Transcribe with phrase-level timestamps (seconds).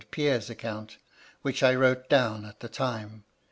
[0.09, 0.97] Pierre's account^
[1.43, 3.23] which I wrote down at the time.